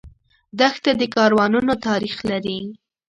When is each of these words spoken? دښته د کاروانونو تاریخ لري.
دښته 0.59 0.91
د 0.99 1.03
کاروانونو 1.15 1.73
تاریخ 1.87 2.15
لري. 2.29 2.59